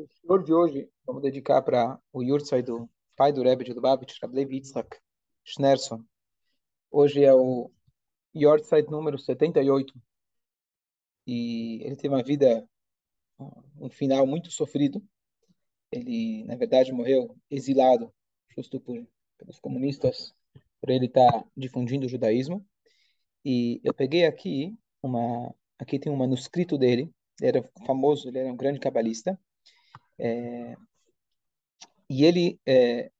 [0.00, 4.16] O senhor de hoje, vamos dedicar para o Yurtzai do pai do Rebbe de Lubavitch,
[4.22, 4.96] Rablev Yitzhak
[5.44, 6.02] Schnerson.
[6.90, 7.70] Hoje é o
[8.34, 9.92] Yurtzai número 78.
[11.26, 12.66] E ele teve uma vida,
[13.78, 15.06] um final muito sofrido.
[15.92, 18.10] Ele, na verdade, morreu exilado,
[18.56, 19.06] justo por,
[19.36, 20.34] pelos comunistas,
[20.80, 22.66] por ele estar difundindo o judaísmo.
[23.44, 27.12] E eu peguei aqui uma, aqui tem um manuscrito dele.
[27.38, 29.38] Ele era famoso, ele era um grande cabalista.
[30.20, 30.76] É,
[32.10, 33.10] e ele é,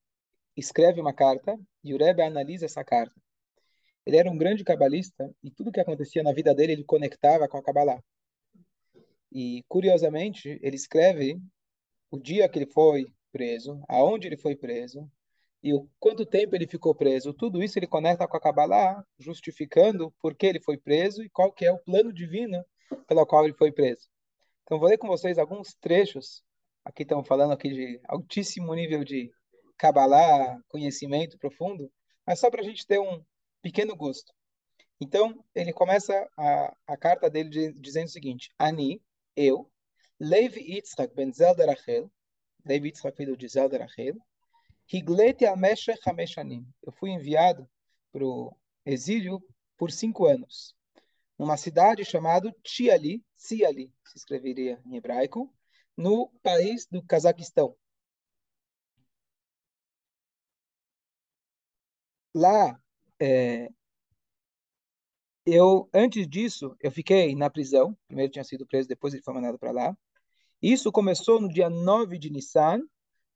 [0.56, 3.14] escreve uma carta e o Rebbe analisa essa carta.
[4.04, 7.56] Ele era um grande cabalista e tudo que acontecia na vida dele ele conectava com
[7.56, 8.02] a Kabbalah.
[9.32, 11.40] E curiosamente ele escreve
[12.10, 15.10] o dia que ele foi preso, aonde ele foi preso
[15.62, 17.32] e o quanto tempo ele ficou preso.
[17.32, 21.52] Tudo isso ele conecta com a Kabbalah, justificando por que ele foi preso e qual
[21.52, 22.64] que é o plano divino
[23.06, 24.08] pelo qual ele foi preso.
[24.64, 26.42] Então vou ler com vocês alguns trechos
[26.90, 29.30] Aqui estamos falando aqui de altíssimo nível de
[29.78, 31.88] Kabbalah, conhecimento profundo,
[32.26, 33.24] mas só para a gente ter um
[33.62, 34.32] pequeno gosto.
[35.00, 39.00] Então, ele começa a, a carta dele de, dizendo o seguinte: Ani,
[39.36, 39.70] eu,
[40.18, 42.10] Levi Yitzhak ben Zelda Rachel,
[42.66, 44.16] Levi Yitzhak filho de Zelda Rachel,
[44.92, 46.66] Higleti Ameshech Hameshanim.
[46.82, 47.70] Eu fui enviado
[48.10, 48.52] para o
[48.84, 49.40] exílio
[49.76, 50.74] por cinco anos,
[51.38, 55.54] numa cidade chamada Tiali, Siali, se escreveria em hebraico,
[55.96, 57.76] no país do Cazaquistão.
[62.34, 62.80] Lá,
[63.20, 63.68] é,
[65.44, 67.96] eu antes disso, eu fiquei na prisão.
[68.06, 69.96] Primeiro tinha sido preso, depois ele foi mandado para lá.
[70.62, 72.82] Isso começou no dia 9 de Nissan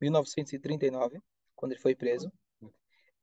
[0.03, 1.21] 1939,
[1.57, 2.33] quando ele foi preso.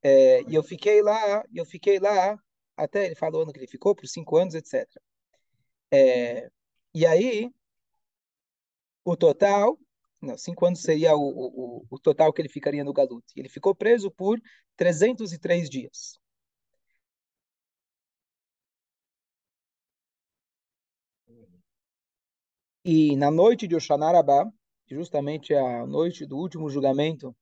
[0.02, 2.38] É, e eu fiquei lá, eu fiquei lá
[2.76, 5.02] até ele falou o ano que ele ficou por cinco anos, etc.
[5.92, 6.50] É,
[6.94, 7.50] e aí
[9.04, 9.78] o total,
[10.20, 13.24] não, cinco anos seria o, o, o total que ele ficaria no Galut.
[13.36, 14.40] Ele ficou preso por
[14.76, 16.18] 303 dias.
[22.84, 24.50] E na noite de Oxanarabá,
[24.90, 27.34] justamente a noite do último julgamento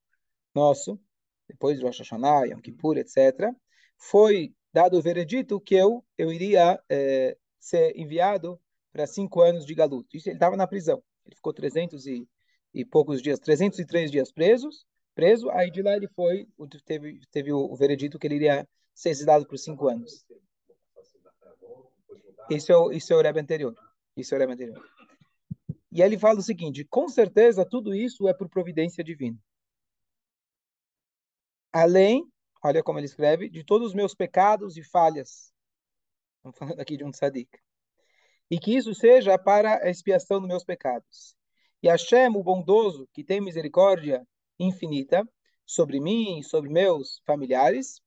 [0.54, 1.00] nosso,
[1.48, 3.50] depois de Rosh Hashanah, Yom Kippur, etc.,
[3.96, 8.60] foi dado o veredito que eu, eu iria é, ser enviado
[8.92, 10.16] para cinco anos de galuto.
[10.16, 11.02] Isso ele estava na prisão.
[11.24, 12.28] Ele ficou 300 e,
[12.72, 15.50] e poucos dias, 303 dias presos, preso.
[15.50, 16.46] Aí de lá ele foi,
[16.84, 20.24] teve, teve o, veredito que ele iria ser exilado por cinco anos.
[22.50, 23.74] Isso é isso é o Rebbe anterior.
[24.16, 24.97] Isso é o Rebbe anterior.
[25.90, 29.38] E ele fala o seguinte: com certeza tudo isso é por providência divina.
[31.72, 32.24] Além,
[32.64, 35.52] olha como ele escreve, de todos os meus pecados e falhas.
[36.36, 37.50] Estamos falando aqui de um tzadik.
[38.50, 41.36] E que isso seja para a expiação dos meus pecados.
[41.82, 44.26] E Hashem, o bondoso, que tem misericórdia
[44.58, 45.28] infinita
[45.68, 48.00] sobre mim sobre meus familiares,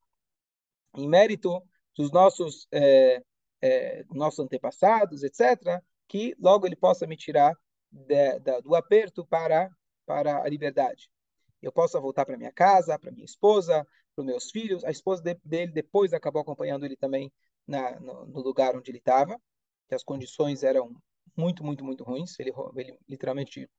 [0.98, 1.62] em mérito
[1.96, 3.24] dos nossos, é,
[3.62, 7.56] é, nossos antepassados, etc., que logo ele possa me tirar
[7.92, 9.70] de, de, do aperto para,
[10.06, 11.10] para a liberdade.
[11.62, 13.86] Eu posso voltar para minha casa, para minha esposa,
[14.16, 14.84] para meus filhos.
[14.84, 17.32] A esposa de, dele depois acabou acompanhando ele também
[17.68, 19.40] na, no, no lugar onde ele estava,
[19.88, 20.96] que as condições eram
[21.36, 22.40] muito, muito, muito ruins.
[22.40, 23.70] Ele, ele literalmente,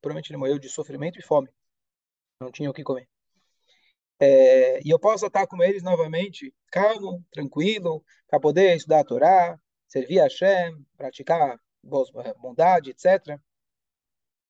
[0.00, 1.48] provavelmente ele morreu de sofrimento e fome.
[2.40, 3.08] Não tinha o que comer.
[4.18, 9.60] É, e eu posso estar com eles novamente, calmo, tranquilo, para poder estudar a Torá,
[9.86, 11.60] servir a Hashem, praticar
[12.40, 13.38] bondade, etc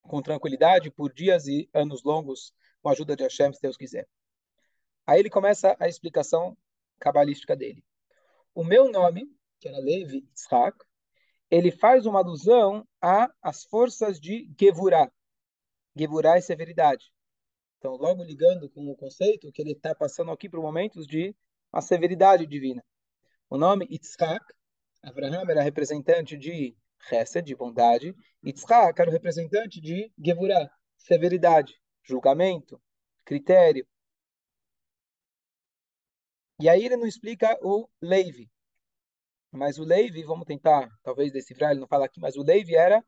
[0.07, 2.53] com tranquilidade por dias e anos longos,
[2.83, 4.09] com a ajuda de Hashem, se Deus quiser.
[5.07, 6.57] Aí ele começa a explicação
[6.99, 7.85] cabalística dele.
[8.55, 9.31] O meu nome,
[9.61, 10.79] que era Levi Yitzhak,
[11.51, 12.87] ele faz uma alusão
[13.43, 15.11] às forças de Gevurah.
[15.95, 17.13] Gevurah é severidade.
[17.79, 21.37] Então, logo ligando com o conceito que ele está passando aqui para momentos de
[21.73, 22.85] a severidade divina.
[23.49, 24.45] O nome Yitzhak,
[25.03, 26.77] Abraham era representante de
[27.09, 32.81] Chesed, de bondade, e Tzchak era o representante de Gevurah, severidade, julgamento,
[33.25, 33.87] critério.
[36.61, 38.51] E aí ele não explica o Levi.
[39.53, 43.05] Mas o Levi, vamos tentar talvez decifrar, ele não fala aqui, mas o Levi era,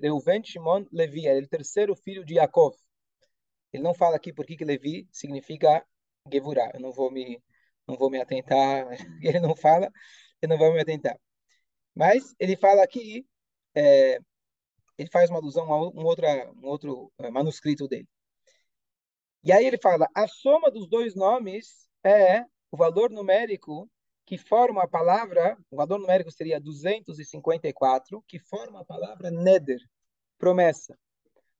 [0.00, 2.74] Reuven Shimon Levi, era o terceiro filho de Yaakov.
[3.72, 5.84] Ele não fala aqui por que, que Levi significa
[6.30, 6.70] Gevurah.
[6.74, 7.42] Eu não vou me
[7.86, 8.86] não vou me atentar,
[9.22, 9.90] ele não fala,
[10.40, 11.18] eu não vou me atentar.
[11.94, 13.26] Mas ele fala aqui,
[13.74, 14.18] é,
[14.98, 18.08] ele faz uma alusão a um, outra, um outro é, manuscrito dele.
[19.44, 23.90] E aí ele fala, a soma dos dois nomes é o valor numérico
[24.24, 29.80] que forma a palavra, o valor numérico seria 254, que forma a palavra neder,
[30.38, 30.96] promessa.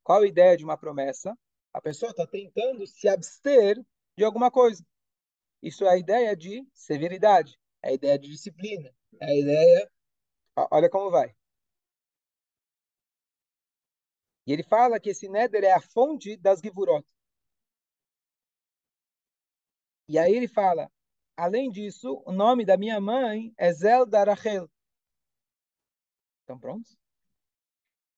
[0.03, 1.37] Qual a ideia de uma promessa?
[1.73, 3.79] A pessoa está tentando se abster
[4.17, 4.85] de alguma coisa.
[5.63, 9.92] Isso é a ideia de severidade, é a ideia de disciplina, é a ideia.
[10.57, 11.35] Olha como vai.
[14.47, 17.05] E ele fala que esse Neder é a fonte das Givurot.
[20.09, 20.91] E aí ele fala,
[21.37, 24.69] além disso, o nome da minha mãe é Zelda Rachel.
[26.41, 26.99] Estão prontos?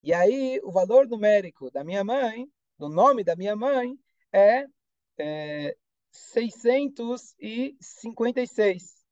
[0.03, 2.47] E aí, o valor numérico da minha mãe,
[2.79, 3.99] do nome da minha mãe,
[4.33, 4.67] é,
[5.19, 5.75] é
[6.11, 9.03] 656.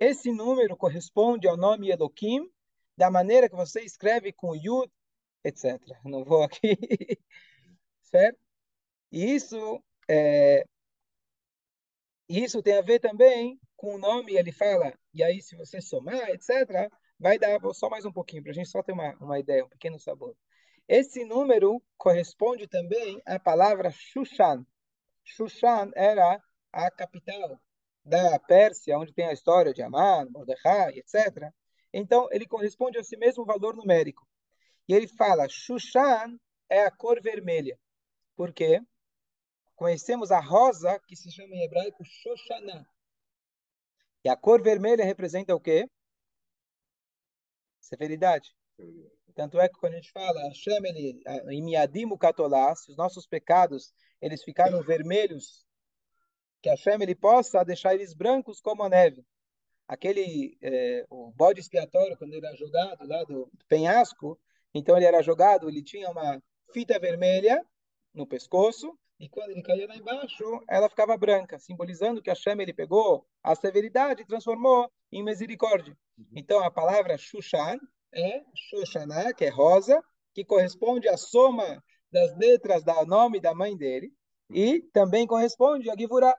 [0.00, 2.51] Esse número corresponde ao nome Elohim,
[2.96, 4.90] da maneira que você escreve com Yud,
[5.44, 5.80] etc.
[6.04, 6.76] Não vou aqui,
[8.02, 8.38] certo?
[9.10, 10.64] E isso, é,
[12.28, 16.30] isso tem a ver também com o nome, ele fala, e aí se você somar,
[16.30, 19.64] etc., vai dar só mais um pouquinho, para a gente só ter uma, uma ideia,
[19.64, 20.36] um pequeno sabor.
[20.88, 24.64] Esse número corresponde também à palavra Shushan.
[25.24, 26.40] Shushan era
[26.72, 27.60] a capital
[28.04, 31.52] da Pérsia, onde tem a história de Amman, Mordecai, etc.
[31.92, 34.26] Então, ele corresponde a esse mesmo valor numérico.
[34.88, 37.78] E ele fala, Shushan é a cor vermelha.
[38.34, 38.80] Por quê?
[39.76, 42.86] Conhecemos a rosa, que se chama em hebraico Shoshaná.
[44.24, 45.88] E a cor vermelha representa o quê?
[47.80, 48.54] Severidade.
[49.34, 53.26] Tanto é que quando a gente fala, Hashem, ele, em Miadim Katolá, se os nossos
[53.26, 55.66] pecados eles ficaram vermelhos,
[56.60, 59.26] que Hashem ele possa deixar eles brancos como a neve.
[59.92, 64.40] Aquele, é, o bode expiatório, quando ele era jogado lá do penhasco,
[64.72, 66.42] então ele era jogado, ele tinha uma
[66.72, 67.62] fita vermelha
[68.14, 72.72] no pescoço, e quando ele caía lá embaixo, ela ficava branca, simbolizando que Hashem ele
[72.72, 75.94] pegou a severidade e transformou em misericórdia.
[76.16, 76.24] Uhum.
[76.36, 77.78] Então a palavra Shushan
[78.14, 80.02] é Shoshaná, que é rosa,
[80.32, 84.10] que corresponde à soma das letras do nome da mãe dele,
[84.48, 86.34] e também corresponde a Givurá.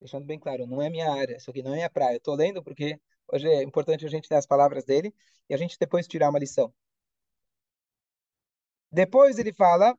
[0.00, 2.16] Deixando bem claro, não é minha área, isso aqui não é minha praia.
[2.16, 3.00] Estou lendo porque
[3.32, 5.14] hoje é importante a gente ter as palavras dele
[5.48, 6.72] e a gente depois tirar uma lição.
[8.92, 9.96] Depois ele fala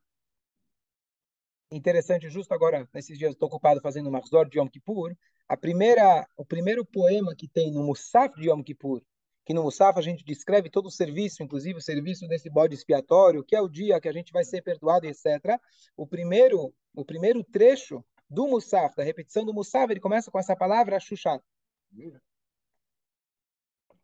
[1.72, 5.16] interessante, justo agora, nesses dias, estou ocupado fazendo o Marzor de Yom Kippur.
[5.48, 9.02] A primeira, o primeiro poema que tem no Musaf de Yom Kippur,
[9.46, 13.44] que no Musaf a gente descreve todo o serviço, inclusive o serviço desse bode expiatório,
[13.44, 15.60] que é o dia que a gente vai ser perdoado, etc.
[15.96, 20.56] O primeiro, o primeiro trecho do Musaf, da repetição do Musaf, ele começa com essa
[20.56, 21.40] palavra Shushan.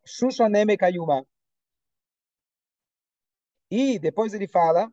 [0.04, 1.26] Shushaneme Kayuma.
[3.70, 4.92] E depois ele fala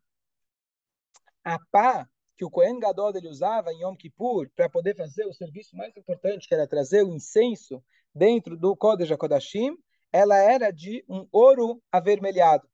[1.44, 5.33] a pá que o Kohen Gadol ele usava em Yom Kippur para poder fazer o
[5.33, 7.83] serviço mais importante, que era trazer o incenso
[8.13, 9.78] dentro do Kodesh HaKodashim,
[10.12, 12.68] ela era de um ouro avermelhado.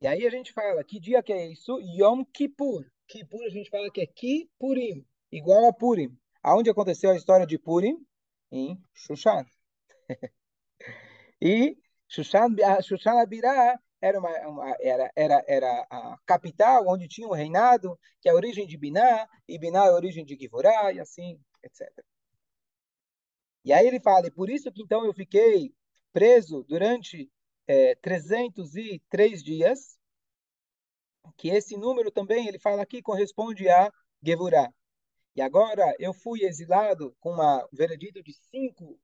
[0.00, 1.80] E aí a gente fala, que dia que é isso?
[1.80, 2.84] Yom Kippur.
[3.06, 6.16] Kippur a gente fala que é Kippurim, igual a Purim.
[6.42, 7.96] Aonde aconteceu a história de Purim?
[8.50, 9.44] Em Shushan.
[11.40, 11.76] e
[12.08, 17.34] Shushan, Shushan Abirah era, uma, uma, era, era, era a capital onde tinha o um
[17.34, 21.00] reinado, que é a origem de Biná, e Biná é a origem de Givorá, e
[21.00, 21.88] assim, etc.
[23.64, 25.74] E aí ele fala, e por isso que então eu fiquei
[26.12, 27.30] preso durante
[27.66, 29.98] é, 303 dias,
[31.36, 33.92] que esse número também, ele fala aqui, corresponde a
[34.22, 34.72] Gevurá.
[35.34, 38.98] E agora eu fui exilado com uma, um veredito de cinco,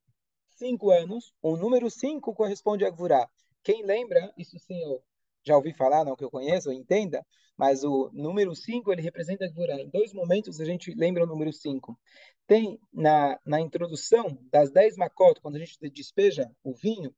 [0.50, 3.28] cinco anos, o número cinco corresponde a Gevurá.
[3.62, 5.02] Quem lembra, isso sim eu
[5.44, 7.24] já ouvi falar, não que eu conheço, entenda,
[7.56, 9.80] mas o número 5 ele representa Gvurá.
[9.80, 11.98] Em dois momentos a gente lembra o número 5.
[12.46, 17.14] Tem na, na introdução das 10 makot, quando a gente despeja o vinho,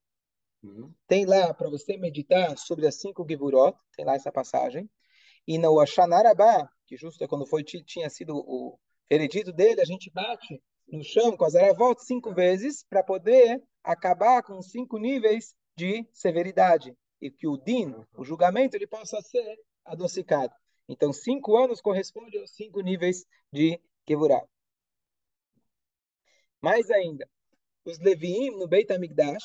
[0.65, 0.93] uhum.
[1.07, 4.89] tem lá para você meditar sobre as cinco Givurot, tem lá essa passagem.
[5.47, 8.79] E no Ashanarabá, que justo é quando foi tinha sido o
[9.11, 14.43] veredito dele, a gente bate no chão com as aravot cinco vezes para poder acabar
[14.43, 20.53] com cinco níveis de severidade e que o din, o julgamento, ele possa ser adocicado.
[20.89, 24.47] Então, cinco anos corresponde aos cinco níveis de Kevurah.
[26.61, 27.29] Mais ainda,
[27.85, 29.45] os Leviim no Beit HaMikdash,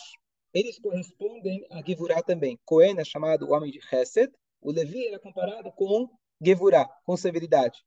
[0.53, 2.59] eles correspondem a Gevurah também.
[2.65, 6.09] Cohen é chamado homem de Chesed, o Levi era comparado com
[6.41, 7.79] Gevurah, com severidade.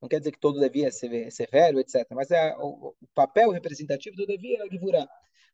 [0.00, 2.06] Não quer dizer que todo Levi é severo, etc.
[2.10, 5.08] Mas é, o, o papel representativo do Levi era Gevurah.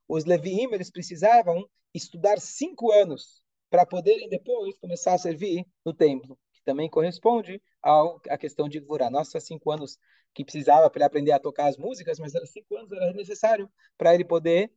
[0.09, 6.37] Os Leviim, eles precisavam estudar cinco anos para poderem depois começar a servir no templo,
[6.53, 9.09] que também corresponde ao, à questão de Gvurá.
[9.09, 9.99] Nossa, cinco anos
[10.35, 13.71] que precisava para ele aprender a tocar as músicas, mas era cinco anos, era necessário
[13.97, 14.73] para ele poder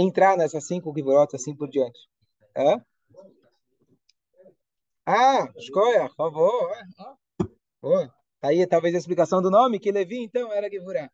[0.00, 1.98] entrar nessas cinco Gvurot, assim por diante.
[5.06, 6.72] Ah, escolha, por favor.
[7.80, 8.14] Boa.
[8.42, 11.10] Aí talvez a explicação do nome, que Levi, então, era Gevurah.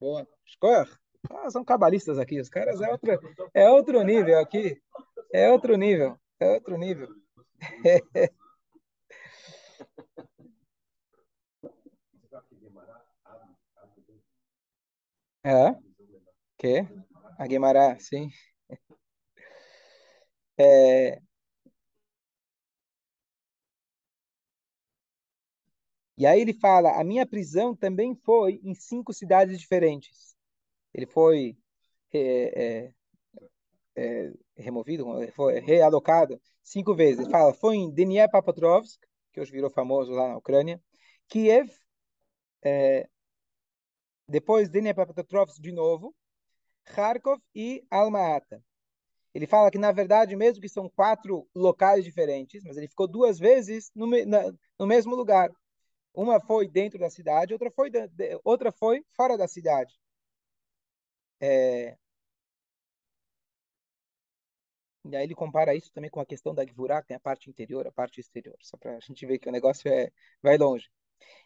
[0.00, 0.26] Boa.
[0.46, 0.86] Escolha.
[1.30, 3.20] Ah, são cabalistas aqui, os caras é outro,
[3.54, 4.80] é outro nível aqui.
[5.32, 7.08] É outro nível, é outro nível.
[15.44, 15.74] É?
[16.58, 16.86] Que?
[17.38, 18.30] A Guimarães, sim.
[20.56, 21.20] É,
[26.18, 30.36] E aí ele fala: a minha prisão também foi em cinco cidades diferentes.
[30.94, 31.56] Ele foi
[32.12, 32.94] é, é,
[33.96, 37.20] é, removido, foi realocado cinco vezes.
[37.20, 39.00] Ele fala: foi em Dniepropetrovsk,
[39.32, 40.82] que hoje virou famoso lá na Ucrânia,
[41.28, 41.70] Kiev,
[42.62, 43.08] é,
[44.28, 46.14] depois Dniepropetrovsk de novo,
[46.94, 48.62] Kharkov e Alma-Ata.
[49.34, 53.38] Ele fala que, na verdade, mesmo que são quatro locais diferentes, mas ele ficou duas
[53.38, 55.50] vezes no, na, no mesmo lugar.
[56.14, 58.08] Uma foi dentro da cidade, outra foi, de,
[58.42, 59.94] outra foi fora da cidade.
[61.40, 61.96] É...
[65.04, 67.48] E aí ele compara isso também com a questão da Gvurá, que tem a parte
[67.48, 70.10] interior, a parte exterior, só para a gente ver que o negócio é,
[70.42, 70.90] vai longe.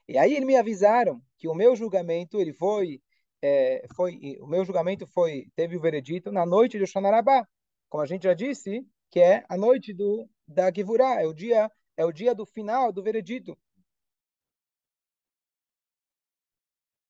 [0.09, 3.01] E aí eles me avisaram que o meu julgamento, ele foi,
[3.43, 7.47] é, foi o meu julgamento foi, teve o veredito na noite de Oxanarabá,
[7.89, 11.71] como a gente já disse, que é a noite do, da Gvurá, é o dia,
[11.97, 13.57] é o dia do final do veredito.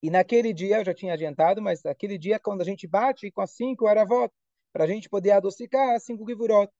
[0.03, 3.41] E naquele dia, eu já tinha adiantado, mas naquele dia, quando a gente bate com
[3.41, 4.33] as cinco aravot,
[4.73, 6.73] para a gente poder adocicar as cinco givurot.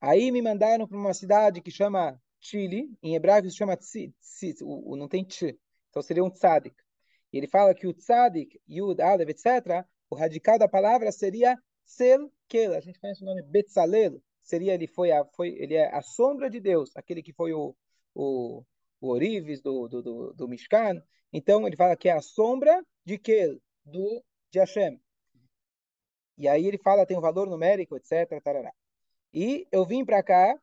[0.00, 4.54] Aí me mandaram para uma cidade que chama Chile, em hebraico se chama Tzi, tzi
[4.62, 5.56] o, o, não tem Tch,
[5.88, 6.76] então seria um Tzadik.
[7.32, 12.30] E ele fala que o Tzadik, Yud, Alev, etc., o radical da palavra seria Sel
[12.48, 12.74] Kel.
[12.74, 16.50] A gente conhece o nome Betzalel, seria ele foi a, foi ele é a sombra
[16.50, 17.74] de Deus, aquele que foi o
[18.14, 18.62] o,
[19.00, 21.02] o Orives do, do, do, do Mishkan.
[21.32, 25.00] Então ele fala que é a sombra de que do de Hashem.
[26.38, 28.40] E aí ele fala tem um valor numérico, etc.
[28.42, 28.72] Tarará.
[29.32, 30.58] E eu vim para cá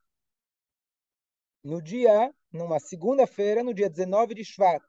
[1.64, 4.84] no dia, numa segunda-feira, no dia 19 de Shvat.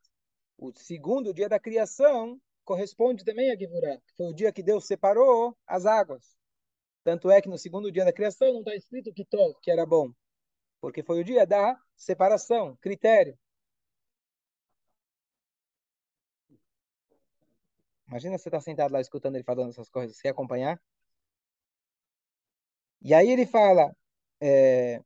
[0.59, 4.87] O segundo dia da criação corresponde também a Givurah, que foi o dia que Deus
[4.87, 6.37] separou as águas.
[7.05, 9.26] Tanto é que no segundo dia da criação não está escrito que
[9.61, 10.12] que era bom,
[10.81, 13.37] porque foi o dia da separação, critério.
[18.07, 20.81] Imagina você estar tá sentado lá escutando ele falando essas coisas, você acompanhar?
[23.00, 23.95] E aí ele fala,
[24.41, 25.00] é,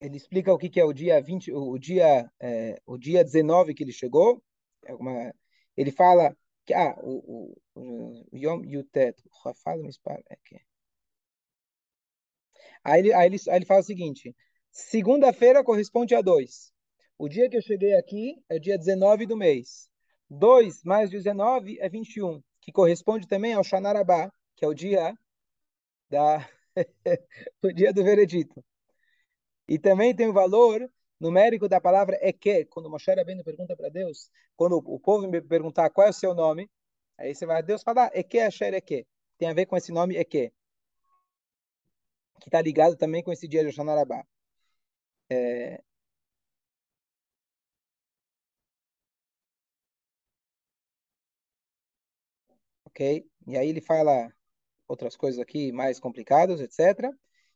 [0.00, 3.74] ele explica o que, que é o dia 20, o dia, é, o dia 19
[3.74, 4.42] que ele chegou.
[4.84, 5.34] É uma,
[5.76, 9.16] ele fala que ah, o, o, o Yom Yutet,
[9.62, 9.88] fala o
[10.30, 10.60] aqui.
[12.84, 14.34] Aí ele, aí, ele, aí ele fala o seguinte:
[14.70, 16.72] segunda-feira corresponde a 2.
[17.18, 19.88] O dia que eu cheguei aqui é dia 19 do mês.
[20.28, 25.14] 2 mais 19 é 21, que corresponde também ao Shanarabá, que é o dia
[26.10, 26.48] da
[27.62, 28.62] o dia do veredito.
[29.68, 34.30] E também tem o valor numérico da palavra Eke, quando Moshe Rabbeinu pergunta para Deus,
[34.56, 36.70] quando o povo me perguntar qual é o seu nome,
[37.18, 39.06] aí você vai, Deus fala, Eke Asher Eke.
[39.38, 40.52] Tem a ver com esse nome Eke,
[42.40, 44.24] que está ligado também com esse dia de Oxanarabá.
[45.30, 45.82] É...
[52.84, 53.28] Ok?
[53.46, 54.32] E aí ele fala
[54.88, 57.12] outras coisas aqui mais complicadas, etc.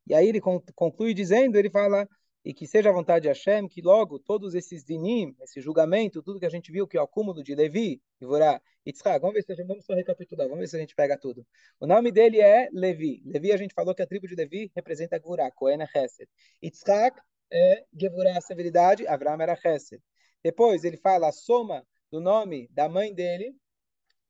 [0.07, 0.41] E aí ele
[0.75, 2.09] conclui dizendo, ele fala
[2.45, 6.41] e que seja a vontade de Hashem, que logo todos esses dinim, esse julgamento, tudo
[6.41, 9.53] que a gente viu que é o acúmulo de Levi, Ivorá, Yitzhak, vamos ver se
[9.53, 11.47] a gente, vamos só recapitular, vamos ver se a gente pega tudo.
[11.79, 13.23] O nome dele é Levi.
[13.27, 16.29] Levi, a gente falou que a tribo de Levi representa Gvurá, Cohen é Chesed.
[16.63, 17.21] Yitzhak
[17.53, 20.03] é Gevurá, a severidade, Avram era Chesed.
[20.43, 23.55] Depois ele fala a soma do nome da mãe dele,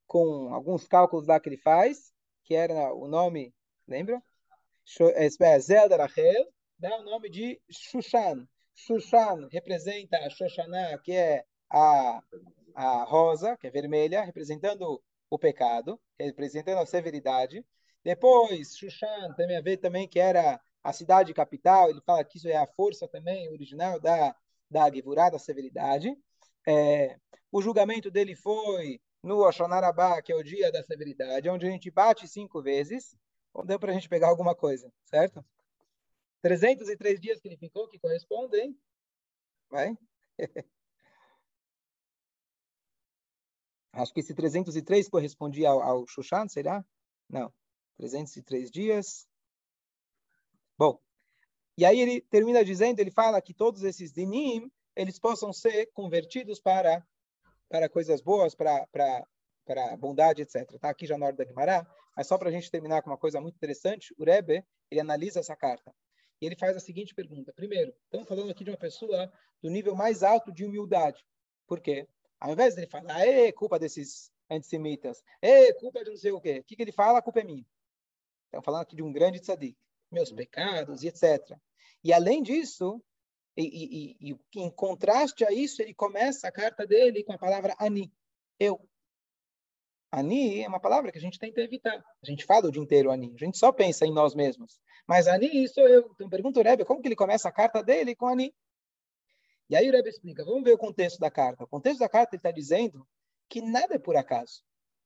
[0.06, 2.12] com alguns cálculos lá que ele faz,
[2.42, 3.54] que era o nome,
[3.86, 4.20] lembra?
[5.14, 6.47] É, Zelda Rachel,
[6.78, 8.47] dá o nome de Shushan.
[8.75, 12.23] Shushan representa a Shoshaná, que é a,
[12.75, 17.64] a rosa, que é vermelha, representando o pecado, representando a severidade.
[18.02, 22.49] Depois, Shushan também a ver também que era a cidade capital, ele fala que isso
[22.49, 24.35] é a força também original da,
[24.70, 26.16] da Gevurá, da severidade.
[26.66, 27.16] É,
[27.52, 31.90] O julgamento dele foi no Oshonarabá, que é o dia da severidade, onde a gente
[31.90, 33.14] bate cinco vezes.
[33.52, 35.45] Ou deu para a gente pegar alguma coisa, certo?
[36.42, 38.78] 303 dias que ele ficou, que correspondem.
[39.69, 39.97] Vai?
[43.92, 46.85] Acho que esse 303 correspondia ao, ao Shushan, será?
[47.28, 47.52] Não.
[47.97, 49.28] 303 dias.
[50.78, 50.99] Bom,
[51.76, 56.61] e aí ele termina dizendo, ele fala que todos esses dinim, eles possam ser convertidos
[56.61, 57.07] para
[57.69, 59.26] para coisas boas, para para
[59.64, 60.78] para bondade, etc.
[60.80, 61.87] Tá aqui já na hora da Guimará,
[62.17, 65.40] mas só para a gente terminar com uma coisa muito interessante, o Rebbe, ele analisa
[65.40, 65.95] essa carta.
[66.40, 67.52] E ele faz a seguinte pergunta.
[67.52, 69.31] Primeiro, estamos falando aqui de uma pessoa
[69.62, 71.25] do nível mais alto de humildade.
[71.67, 72.09] Por quê?
[72.38, 76.40] Ao invés de ele falar, é culpa desses antissemitas, é culpa de não sei o
[76.40, 77.19] quê, o que, que ele fala?
[77.19, 77.64] A culpa é minha.
[78.47, 79.79] Estamos falando aqui de um grande tzadik,
[80.11, 81.57] meus pecados e etc.
[82.02, 83.00] E além disso,
[83.57, 87.76] e, e, e, em contraste a isso, ele começa a carta dele com a palavra
[87.79, 88.12] ani,
[88.59, 88.81] eu.
[90.12, 92.05] Ani é uma palavra que a gente tenta evitar.
[92.23, 94.81] A gente fala o dia inteiro ani, a gente só pensa em nós mesmos.
[95.07, 96.11] Mas ani sou eu.
[96.14, 98.52] Então pergunta o Rebbe, como que ele começa a carta dele com ani?
[99.69, 101.62] E aí o Rebbe explica, vamos ver o contexto da carta.
[101.62, 103.07] O contexto da carta ele está dizendo
[103.49, 104.62] que nada é por acaso.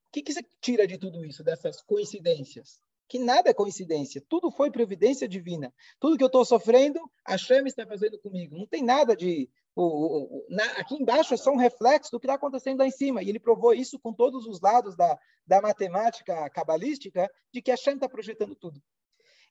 [0.08, 2.80] O que, que você tira de tudo isso, dessas coincidências?
[3.06, 5.72] Que nada é coincidência, tudo foi providência divina.
[6.00, 8.56] Tudo que eu estou sofrendo, a Shem está fazendo comigo.
[8.56, 9.50] Não tem nada de.
[9.76, 12.86] O, o, o, na, aqui embaixo é só um reflexo do que está acontecendo lá
[12.86, 13.22] em cima.
[13.22, 17.76] E ele provou isso com todos os lados da, da matemática cabalística, de que a
[17.76, 18.80] Shem está projetando tudo.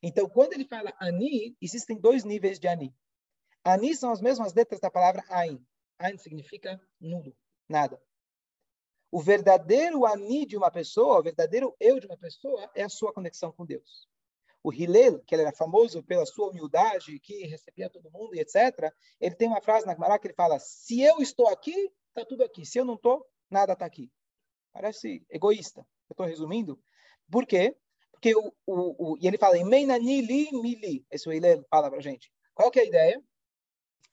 [0.01, 2.93] Então, quando ele fala Ani, existem dois níveis de Ani.
[3.63, 5.65] Ani são as mesmas letras da palavra Ain.
[5.97, 7.33] Ain significa nulo,
[7.69, 8.01] nada.
[9.13, 13.13] O verdadeiro Ani de uma pessoa, o verdadeiro eu de uma pessoa, é a sua
[13.13, 14.09] conexão com Deus.
[14.63, 18.91] O Hillel, que ele era famoso pela sua humildade, que recebia todo mundo e etc.,
[19.21, 22.43] ele tem uma frase na Gemara que ele fala: Se eu estou aqui, está tudo
[22.43, 22.65] aqui.
[22.65, 24.11] Se eu não estou, nada está aqui.
[24.71, 25.81] Parece egoísta.
[26.09, 26.81] Eu estou resumindo.
[27.29, 27.77] Por quê?
[28.11, 31.05] Porque o, o, o, e ele fala: Meinani li mili.
[31.11, 32.31] Esse o Hillel fala para gente.
[32.55, 33.23] Qual que é a ideia?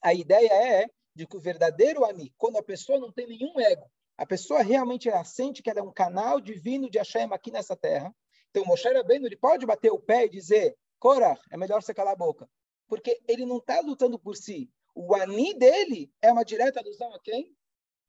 [0.02, 3.90] A ideia é de que o verdadeiro Ani, quando a pessoa não tem nenhum ego,
[4.20, 7.74] a pessoa realmente ela sente que ela é um canal divino de Hashem aqui nessa
[7.74, 8.14] terra.
[8.50, 12.12] Então, Moshe Rabbeinu, ele pode bater o pé e dizer, Korah, é melhor você calar
[12.12, 12.46] a boca.
[12.86, 14.70] Porque ele não está lutando por si.
[14.94, 17.56] O Ani dele é uma direta alusão a quem?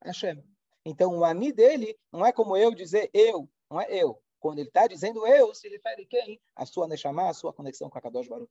[0.04, 0.44] Hashem.
[0.84, 4.22] Então, o Ani dele não é como eu dizer eu, não é eu.
[4.42, 6.40] Quando ele está dizendo eu, se refere quem?
[6.56, 8.50] A sua Neshama, a sua conexão com a Kadosh Baruch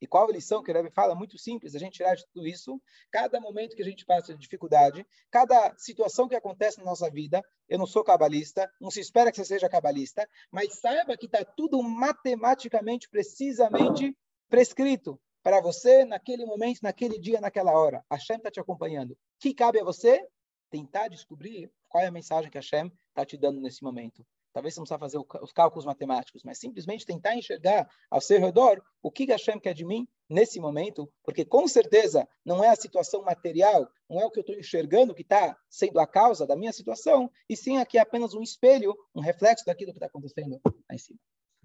[0.00, 1.16] E qual a lição que Rebbe fala?
[1.16, 4.38] Muito simples, a gente tirar de tudo isso, cada momento que a gente passa de
[4.38, 9.32] dificuldade, cada situação que acontece na nossa vida, eu não sou cabalista, não se espera
[9.32, 14.16] que você seja cabalista, mas saiba que está tudo matematicamente, precisamente
[14.48, 18.04] prescrito para você naquele momento, naquele dia, naquela hora.
[18.08, 19.10] Hashem está te acompanhando.
[19.10, 20.24] O que cabe a você?
[20.70, 24.24] Tentar descobrir qual é a mensagem que Hashem está te dando nesse momento.
[24.52, 28.82] Talvez você não precisa fazer os cálculos matemáticos, mas simplesmente tentar enxergar ao seu redor
[29.02, 33.22] o que Hashem quer de mim nesse momento, porque com certeza não é a situação
[33.22, 36.72] material, não é o que eu estou enxergando que está sendo a causa da minha
[36.72, 40.94] situação, e sim aqui é apenas um espelho, um reflexo daquilo que está acontecendo lá
[40.94, 41.18] em cima.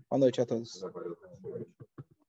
[0.10, 0.82] Boa noite a todos.